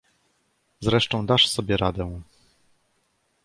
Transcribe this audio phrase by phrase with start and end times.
[0.79, 2.21] "Zresztą, dasz sobie radę."